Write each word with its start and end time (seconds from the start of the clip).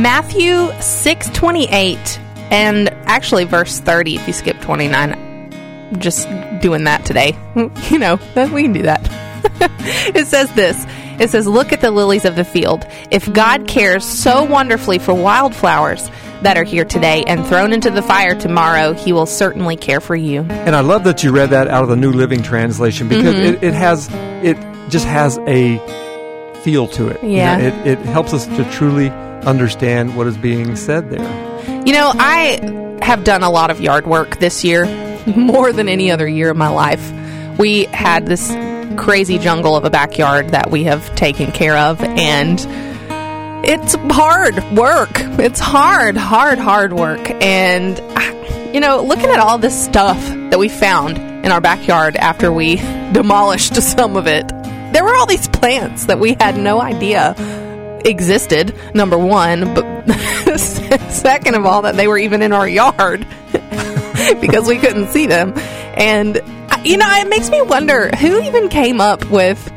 Matthew 0.00 0.70
6:28 0.80 2.18
and 2.50 2.88
actually 3.06 3.44
verse 3.44 3.80
30 3.80 4.16
if 4.16 4.26
you 4.26 4.32
skip 4.32 4.60
29 4.60 5.90
just 5.98 6.28
doing 6.60 6.84
that 6.84 7.04
today. 7.04 7.36
You 7.90 7.98
know, 7.98 8.18
we 8.52 8.62
can 8.62 8.72
do 8.72 8.82
that. 8.82 9.00
it 10.14 10.26
says 10.26 10.50
this. 10.54 10.86
It 11.18 11.28
says, 11.30 11.46
"Look 11.46 11.72
at 11.72 11.80
the 11.80 11.90
lilies 11.90 12.24
of 12.24 12.36
the 12.36 12.44
field. 12.44 12.86
If 13.10 13.30
God 13.32 13.66
cares 13.68 14.04
so 14.04 14.44
wonderfully 14.44 14.98
for 14.98 15.12
wildflowers 15.12 16.08
that 16.42 16.56
are 16.56 16.64
here 16.64 16.84
today 16.84 17.24
and 17.26 17.44
thrown 17.46 17.72
into 17.72 17.90
the 17.90 18.00
fire 18.02 18.34
tomorrow, 18.34 18.92
he 18.94 19.12
will 19.12 19.26
certainly 19.26 19.76
care 19.76 20.00
for 20.00 20.14
you." 20.16 20.42
And 20.48 20.74
I 20.76 20.80
love 20.80 21.04
that 21.04 21.22
you 21.24 21.32
read 21.32 21.50
that 21.50 21.68
out 21.68 21.82
of 21.82 21.88
the 21.90 21.96
New 21.96 22.12
Living 22.12 22.42
Translation 22.42 23.08
because 23.08 23.34
Mhm. 23.34 23.54
it, 23.54 23.62
it 23.64 23.74
has 23.74 24.08
it 24.42 24.56
just 24.88 25.06
has 25.06 25.38
a 25.46 25.78
feel 26.62 26.86
to 26.88 27.08
it. 27.08 27.22
You 27.22 27.30
Yeah. 27.30 27.56
know, 27.56 27.66
it, 27.66 27.86
it 27.86 27.98
helps 28.00 28.32
us 28.32 28.46
to 28.46 28.64
truly 28.72 29.10
understand 29.10 30.16
what 30.16 30.26
is 30.26 30.36
being 30.36 30.76
said 30.76 31.10
there. 31.10 31.84
You 31.86 31.92
know, 31.92 32.12
I 32.14 32.98
have 33.02 33.24
done 33.24 33.42
a 33.42 33.50
lot 33.50 33.70
of 33.70 33.80
yard 33.80 34.06
work 34.06 34.38
this 34.38 34.62
year, 34.64 34.86
more 35.36 35.72
than 35.72 35.88
any 35.88 36.10
other 36.10 36.28
year 36.28 36.50
of 36.50 36.56
my 36.56 36.68
life. 36.68 37.12
We 37.58 37.84
had 37.84 38.26
this 38.26 38.48
crazy 38.98 39.38
jungle 39.38 39.76
of 39.76 39.84
a 39.84 39.90
backyard 39.90 40.50
that 40.50 40.70
we 40.70 40.84
have 40.84 41.14
taken 41.14 41.52
care 41.52 41.76
of, 41.76 42.00
and 42.02 42.58
it's 43.66 43.94
hard 44.10 44.56
work. 44.76 45.10
It's 45.38 45.60
hard, 45.60 46.16
hard, 46.16 46.58
hard 46.58 46.92
work. 46.92 47.30
And, 47.42 47.98
you 48.74 48.80
know, 48.80 49.02
looking 49.02 49.30
at 49.30 49.38
all 49.38 49.58
this 49.58 49.82
stuff 49.84 50.18
that 50.50 50.58
we 50.58 50.68
found 50.68 51.16
in 51.18 51.50
our 51.52 51.60
backyard 51.60 52.16
after 52.16 52.52
we 52.52 52.76
demolished 53.12 53.74
some 53.76 54.16
of 54.16 54.26
it, 54.26 54.50
there 55.00 55.06
were 55.06 55.16
all 55.16 55.24
these 55.24 55.48
plants 55.48 56.04
that 56.04 56.18
we 56.18 56.36
had 56.38 56.58
no 56.58 56.78
idea 56.78 57.34
existed, 58.04 58.74
number 58.94 59.16
one, 59.16 59.72
but 59.72 60.58
second 61.10 61.54
of 61.54 61.64
all, 61.64 61.80
that 61.80 61.96
they 61.96 62.06
were 62.06 62.18
even 62.18 62.42
in 62.42 62.52
our 62.52 62.68
yard 62.68 63.26
because 64.42 64.68
we 64.68 64.76
couldn't 64.76 65.08
see 65.08 65.24
them. 65.24 65.54
And, 65.96 66.34
you 66.84 66.98
know, 66.98 67.06
it 67.12 67.30
makes 67.30 67.48
me 67.48 67.62
wonder 67.62 68.10
who 68.10 68.42
even 68.42 68.68
came 68.68 69.00
up 69.00 69.24
with, 69.30 69.72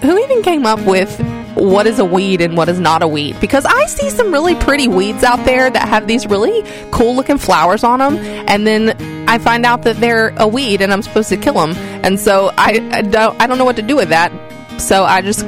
who 0.00 0.16
even 0.16 0.42
came 0.42 0.64
up 0.64 0.78
with 0.86 1.12
what 1.56 1.88
is 1.88 1.98
a 1.98 2.04
weed 2.04 2.40
and 2.40 2.56
what 2.56 2.68
is 2.68 2.78
not 2.78 3.02
a 3.02 3.08
weed? 3.08 3.40
Because 3.40 3.64
I 3.64 3.86
see 3.86 4.10
some 4.10 4.30
really 4.30 4.54
pretty 4.54 4.86
weeds 4.86 5.24
out 5.24 5.44
there 5.44 5.68
that 5.68 5.88
have 5.88 6.06
these 6.06 6.24
really 6.24 6.62
cool 6.92 7.16
looking 7.16 7.38
flowers 7.38 7.82
on 7.82 7.98
them 7.98 8.16
and 8.46 8.64
then 8.64 9.28
I 9.28 9.38
find 9.38 9.66
out 9.66 9.82
that 9.82 9.96
they're 9.96 10.28
a 10.36 10.46
weed 10.46 10.82
and 10.82 10.92
I'm 10.92 11.02
supposed 11.02 11.30
to 11.30 11.36
kill 11.36 11.54
them 11.54 11.72
and 12.04 12.20
so 12.20 12.52
I, 12.56 12.88
I 12.92 13.02
don't 13.02 13.42
I 13.42 13.48
don't 13.48 13.58
know 13.58 13.64
what 13.64 13.74
to 13.74 13.82
do 13.82 13.96
with 13.96 14.10
that 14.10 14.30
so 14.78 15.04
I 15.04 15.20
just 15.22 15.40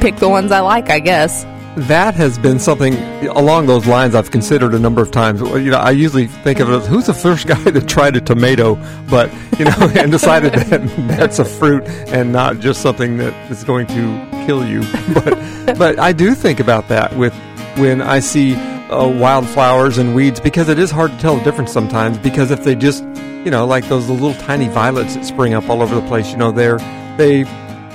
pick 0.00 0.16
the 0.16 0.28
ones 0.28 0.52
I 0.52 0.60
like 0.60 0.90
I 0.90 1.00
guess 1.00 1.44
That 1.76 2.14
has 2.14 2.38
been 2.38 2.58
something 2.58 2.94
along 3.28 3.66
those 3.66 3.86
lines 3.86 4.14
I've 4.14 4.30
considered 4.30 4.74
a 4.74 4.78
number 4.78 5.00
of 5.02 5.10
times. 5.10 5.40
You 5.40 5.70
know, 5.70 5.78
I 5.78 5.90
usually 5.90 6.26
think 6.26 6.58
of 6.60 6.68
it 6.70 6.74
as 6.74 6.86
who's 6.86 7.06
the 7.06 7.14
first 7.14 7.46
guy 7.52 7.62
that 7.70 7.88
tried 7.88 8.16
a 8.16 8.20
tomato, 8.20 8.74
but 9.08 9.32
you 9.58 9.64
know, 9.64 9.76
and 9.94 10.10
decided 10.10 10.52
that 10.54 10.82
that's 11.08 11.38
a 11.38 11.44
fruit 11.44 11.84
and 12.08 12.32
not 12.32 12.58
just 12.60 12.80
something 12.82 13.16
that 13.18 13.32
is 13.50 13.64
going 13.64 13.86
to 13.88 14.44
kill 14.46 14.66
you. 14.66 14.82
But 15.14 15.78
but 15.78 15.98
I 15.98 16.12
do 16.12 16.34
think 16.34 16.58
about 16.60 16.88
that 16.88 17.16
with 17.16 17.34
when 17.76 18.02
I 18.02 18.18
see 18.20 18.54
uh, 18.56 19.06
wildflowers 19.06 19.98
and 19.98 20.14
weeds 20.14 20.40
because 20.40 20.68
it 20.68 20.78
is 20.78 20.90
hard 20.90 21.10
to 21.12 21.18
tell 21.18 21.36
the 21.36 21.44
difference 21.44 21.72
sometimes. 21.72 22.18
Because 22.18 22.50
if 22.50 22.64
they 22.64 22.74
just 22.74 23.04
you 23.44 23.50
know 23.50 23.66
like 23.66 23.86
those 23.88 24.08
little 24.08 24.34
tiny 24.34 24.68
violets 24.68 25.14
that 25.14 25.24
spring 25.24 25.54
up 25.54 25.68
all 25.68 25.80
over 25.82 25.94
the 25.94 26.06
place, 26.08 26.30
you 26.30 26.36
know, 26.38 26.50
they're 26.50 26.78
they 27.18 27.44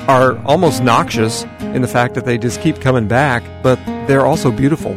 are 0.07 0.37
almost 0.45 0.83
noxious 0.83 1.43
in 1.59 1.81
the 1.81 1.87
fact 1.87 2.15
that 2.15 2.25
they 2.25 2.37
just 2.37 2.61
keep 2.61 2.81
coming 2.81 3.07
back, 3.07 3.43
but 3.61 3.77
they're 4.07 4.25
also 4.25 4.51
beautiful. 4.51 4.93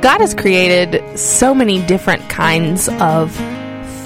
God 0.00 0.20
has 0.20 0.34
created 0.34 1.18
so 1.18 1.54
many 1.54 1.84
different 1.86 2.28
kinds 2.28 2.88
of 3.00 3.32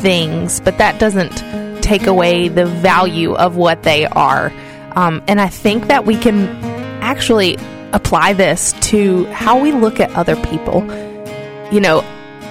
things, 0.00 0.60
but 0.60 0.78
that 0.78 0.98
doesn't 0.98 1.82
take 1.82 2.06
away 2.06 2.48
the 2.48 2.66
value 2.66 3.34
of 3.34 3.56
what 3.56 3.82
they 3.82 4.06
are. 4.06 4.52
Um, 4.96 5.22
and 5.28 5.40
I 5.40 5.48
think 5.48 5.88
that 5.88 6.04
we 6.06 6.16
can 6.16 6.46
actually 7.02 7.56
apply 7.92 8.32
this 8.32 8.72
to 8.80 9.26
how 9.26 9.60
we 9.60 9.72
look 9.72 10.00
at 10.00 10.10
other 10.12 10.36
people. 10.36 10.82
You 11.72 11.80
know, 11.80 12.04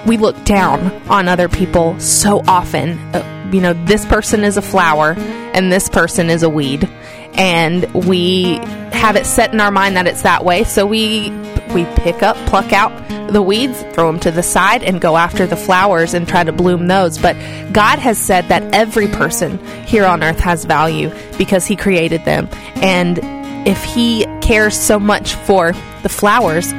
we 0.05 0.17
look 0.17 0.43
down 0.45 0.91
on 1.09 1.27
other 1.27 1.49
people 1.49 1.99
so 1.99 2.43
often. 2.47 2.97
Uh, 3.13 3.49
you 3.51 3.61
know, 3.61 3.73
this 3.85 4.05
person 4.05 4.43
is 4.43 4.57
a 4.57 4.61
flower 4.61 5.15
and 5.53 5.71
this 5.71 5.89
person 5.89 6.29
is 6.29 6.43
a 6.43 6.49
weed. 6.49 6.89
And 7.33 7.91
we 7.93 8.55
have 8.91 9.15
it 9.15 9.25
set 9.25 9.53
in 9.53 9.59
our 9.59 9.71
mind 9.71 9.95
that 9.95 10.07
it's 10.07 10.21
that 10.23 10.43
way. 10.45 10.63
So 10.63 10.85
we 10.85 11.29
we 11.73 11.85
pick 11.95 12.21
up, 12.21 12.35
pluck 12.47 12.73
out 12.73 12.91
the 13.31 13.41
weeds, 13.41 13.81
throw 13.93 14.11
them 14.11 14.19
to 14.19 14.31
the 14.31 14.43
side, 14.43 14.83
and 14.83 14.99
go 14.99 15.15
after 15.15 15.47
the 15.47 15.55
flowers 15.55 16.13
and 16.13 16.27
try 16.27 16.43
to 16.43 16.51
bloom 16.51 16.87
those. 16.87 17.17
But 17.17 17.35
God 17.71 17.99
has 17.99 18.17
said 18.17 18.49
that 18.49 18.75
every 18.75 19.07
person 19.07 19.57
here 19.85 20.05
on 20.05 20.23
earth 20.23 20.39
has 20.39 20.65
value 20.65 21.11
because 21.37 21.65
He 21.65 21.75
created 21.75 22.25
them. 22.25 22.49
And 22.75 23.19
if 23.67 23.81
He 23.83 24.25
cares 24.41 24.77
so 24.77 24.99
much 24.99 25.35
for 25.35 25.73
the 26.03 26.09
flowers, 26.09 26.71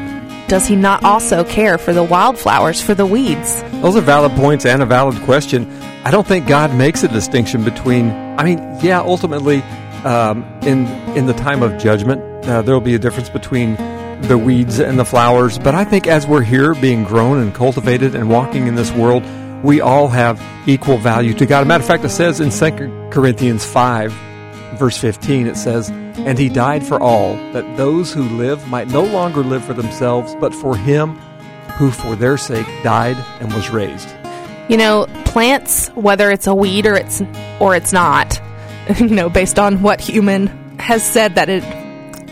does 0.48 0.66
He 0.66 0.76
not 0.76 1.02
also 1.04 1.44
care 1.44 1.78
for 1.78 1.92
the 1.92 2.04
wildflowers, 2.04 2.82
for 2.82 2.94
the 2.94 3.06
weeds? 3.06 3.62
Those 3.80 3.96
are 3.96 4.02
valid 4.02 4.32
points 4.32 4.66
and 4.66 4.82
a 4.82 4.86
valid 4.86 5.16
question. 5.22 5.70
I 6.04 6.10
don't 6.10 6.26
think 6.26 6.46
God 6.46 6.74
makes 6.74 7.02
a 7.02 7.08
distinction 7.08 7.64
between. 7.64 8.10
I 8.10 8.44
mean, 8.44 8.58
yeah, 8.82 9.00
ultimately, 9.00 9.62
um, 10.04 10.44
in 10.62 10.86
in 11.16 11.26
the 11.26 11.32
time 11.34 11.62
of 11.62 11.78
judgment, 11.78 12.20
uh, 12.46 12.62
there 12.62 12.74
will 12.74 12.80
be 12.80 12.94
a 12.94 12.98
difference 12.98 13.28
between 13.28 13.76
the 14.22 14.38
weeds 14.38 14.78
and 14.78 14.98
the 14.98 15.04
flowers. 15.04 15.58
But 15.58 15.74
I 15.74 15.84
think 15.84 16.06
as 16.06 16.26
we're 16.26 16.42
here, 16.42 16.74
being 16.74 17.04
grown 17.04 17.38
and 17.38 17.54
cultivated 17.54 18.14
and 18.14 18.30
walking 18.30 18.66
in 18.66 18.74
this 18.74 18.92
world, 18.92 19.24
we 19.64 19.80
all 19.80 20.08
have 20.08 20.40
equal 20.66 20.98
value 20.98 21.34
to 21.34 21.46
God. 21.46 21.60
As 21.60 21.64
a 21.64 21.68
matter 21.68 21.82
of 21.82 21.86
fact, 21.88 22.04
it 22.04 22.10
says 22.10 22.40
in 22.40 22.50
2 22.50 23.10
Corinthians 23.10 23.64
five, 23.64 24.12
verse 24.74 24.96
fifteen, 24.96 25.46
it 25.46 25.56
says, 25.56 25.90
"And 25.90 26.38
He 26.38 26.48
died 26.48 26.84
for 26.84 27.00
all, 27.00 27.34
that 27.52 27.76
those 27.76 28.12
who 28.12 28.22
live 28.22 28.66
might 28.68 28.88
no 28.88 29.04
longer 29.04 29.42
live 29.42 29.64
for 29.64 29.74
themselves, 29.74 30.34
but 30.40 30.54
for 30.54 30.76
Him." 30.76 31.18
Who 31.78 31.90
for 31.90 32.14
their 32.14 32.36
sake 32.36 32.66
died 32.84 33.16
and 33.40 33.50
was 33.54 33.70
raised. 33.70 34.08
You 34.68 34.76
know, 34.76 35.06
plants, 35.24 35.88
whether 35.94 36.30
it's 36.30 36.46
a 36.46 36.54
weed 36.54 36.86
or 36.86 36.94
it's 36.94 37.22
or 37.60 37.74
it's 37.74 37.94
not, 37.94 38.40
you 38.98 39.08
know, 39.08 39.28
based 39.28 39.58
on 39.58 39.82
what 39.82 40.00
human 40.00 40.46
has 40.78 41.04
said 41.04 41.36
that 41.36 41.48
it 41.48 41.64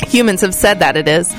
humans 0.06 0.41
have 0.41 0.55
said 0.55 0.81
that 0.81 0.97
it 0.97 1.09
is, 1.09 1.34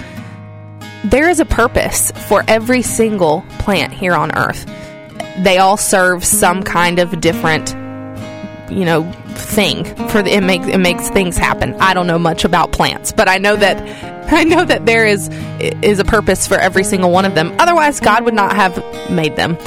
there 1.04 1.30
is 1.30 1.40
a 1.40 1.46
purpose 1.46 2.12
for 2.28 2.44
every 2.48 2.82
single 2.82 3.44
plant 3.60 3.92
here 3.92 4.14
on 4.14 4.36
earth. 4.38 4.66
They 5.44 5.58
all 5.58 5.78
serve 5.78 6.24
some 6.24 6.64
kind 6.64 7.00
of 7.00 7.20
different 7.22 7.76
you 8.72 8.86
know 8.86 9.12
thing 9.34 9.84
for 10.10 10.22
the, 10.22 10.34
it 10.34 10.44
makes 10.44 10.68
it 10.68 10.78
makes 10.78 11.10
things 11.10 11.38
happen. 11.38 11.74
I 11.76 11.94
don't 11.94 12.08
know 12.08 12.20
much 12.20 12.46
about 12.46 12.72
plants, 12.72 13.12
but 13.12 13.28
I 13.28 13.38
know 13.38 13.56
that 13.56 13.78
I 14.32 14.44
know 14.44 14.64
that 14.64 14.86
there 14.86 15.06
is 15.06 15.30
is 15.82 16.00
a 16.00 16.06
purpose 16.06 16.48
for 16.48 16.56
every 16.56 16.84
single 16.84 17.12
one 17.12 17.26
of 17.26 17.36
them. 17.36 17.54
Otherwise, 17.60 18.00
God 18.00 18.24
would 18.24 18.34
not 18.34 18.56
have 18.56 18.78
made 19.10 19.36
them. 19.36 19.58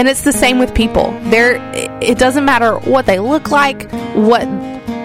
And 0.00 0.08
it's 0.08 0.22
the 0.22 0.32
same 0.32 0.58
with 0.58 0.74
people. 0.74 1.10
There 1.24 1.56
it 2.00 2.16
doesn't 2.16 2.46
matter 2.46 2.78
what 2.78 3.04
they 3.04 3.18
look 3.18 3.50
like, 3.50 3.90
what 4.14 4.46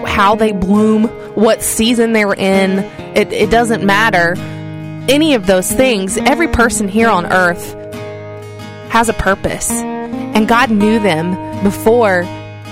how 0.06 0.36
they 0.36 0.52
bloom, 0.52 1.08
what 1.34 1.60
season 1.60 2.14
they're 2.14 2.32
in. 2.32 2.78
It 3.14 3.30
it 3.30 3.50
doesn't 3.50 3.84
matter 3.84 4.34
any 5.06 5.34
of 5.34 5.46
those 5.46 5.70
things. 5.70 6.16
Every 6.16 6.48
person 6.48 6.88
here 6.88 7.10
on 7.10 7.30
earth 7.30 7.74
has 8.88 9.10
a 9.10 9.12
purpose. 9.12 9.70
And 9.70 10.48
God 10.48 10.70
knew 10.70 10.98
them 10.98 11.62
before 11.62 12.22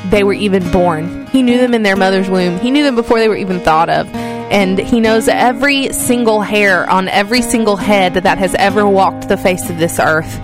they 0.08 0.24
were 0.24 0.32
even 0.32 0.72
born. 0.72 1.26
He 1.26 1.42
knew 1.42 1.58
them 1.58 1.74
in 1.74 1.82
their 1.82 1.94
mother's 1.94 2.30
womb. 2.30 2.58
He 2.58 2.70
knew 2.70 2.84
them 2.84 2.96
before 2.96 3.18
they 3.18 3.28
were 3.28 3.36
even 3.36 3.60
thought 3.60 3.90
of. 3.90 4.08
And 4.14 4.78
He 4.78 4.98
knows 4.98 5.28
every 5.28 5.92
single 5.92 6.40
hair 6.40 6.88
on 6.88 7.06
every 7.08 7.42
single 7.42 7.76
head 7.76 8.14
that 8.14 8.38
has 8.38 8.54
ever 8.54 8.88
walked 8.88 9.28
the 9.28 9.36
face 9.36 9.68
of 9.68 9.76
this 9.76 9.98
earth. 9.98 10.40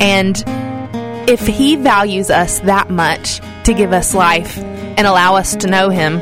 And 0.00 0.42
if 1.28 1.46
He 1.46 1.76
values 1.76 2.30
us 2.30 2.60
that 2.60 2.88
much 2.88 3.40
to 3.64 3.74
give 3.74 3.92
us 3.92 4.14
life 4.14 4.56
and 4.56 5.00
allow 5.06 5.36
us 5.36 5.54
to 5.56 5.68
know 5.68 5.90
Him, 5.90 6.20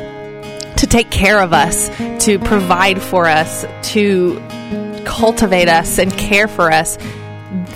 to 0.75 0.85
take 0.85 1.09
care 1.09 1.41
of 1.41 1.53
us, 1.53 1.87
to 2.25 2.37
provide 2.39 3.01
for 3.01 3.25
us, 3.25 3.65
to 3.93 4.35
cultivate 5.05 5.69
us 5.69 5.97
and 5.97 6.11
care 6.11 6.49
for 6.49 6.71
us, 6.71 6.97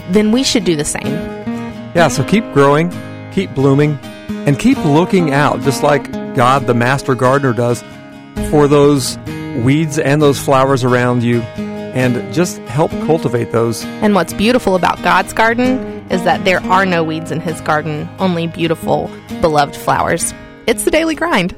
then 0.10 0.34
we 0.34 0.44
should 0.44 0.66
do 0.66 0.76
the 0.76 0.84
same. 0.84 1.08
Yeah, 1.96 2.10
so 2.10 2.24
keep 2.26 2.44
growing, 2.54 2.92
keep 3.32 3.56
blooming, 3.56 3.98
and 4.28 4.60
keep 4.60 4.78
looking 4.80 5.32
out, 5.32 5.62
just 5.62 5.84
like 5.84 6.12
God, 6.36 6.68
the 6.68 6.74
master 6.74 7.16
gardener, 7.16 7.54
does 7.54 7.82
for 8.50 8.68
those 8.68 9.18
weeds 9.64 9.98
and 9.98 10.22
those 10.22 10.38
flowers 10.38 10.84
around 10.84 11.24
you, 11.24 11.42
and 11.42 12.34
just 12.34 12.58
help 12.60 12.92
cultivate 12.92 13.54
those. 13.54 13.86
And 13.86 14.16
what's 14.16 14.34
beautiful 14.34 14.76
about 14.76 15.02
God's 15.02 15.32
garden 15.32 15.91
is 16.12 16.24
that 16.24 16.44
there 16.46 16.62
are 16.66 16.86
no 16.86 17.04
weeds 17.04 17.32
in 17.32 17.40
His 17.40 17.62
garden, 17.62 18.08
only 18.20 18.48
beautiful, 18.48 19.10
beloved 19.40 19.76
flowers. 19.76 20.34
It's 20.68 20.84
the 20.84 20.92
daily 20.92 21.16
grind. 21.16 21.56